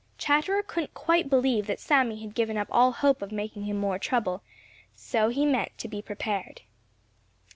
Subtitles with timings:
[0.17, 3.99] Chatterer couldn't quite believe that Sammy had given up all hope of making him more
[3.99, 4.41] trouble,
[4.95, 6.61] so he meant to be prepared.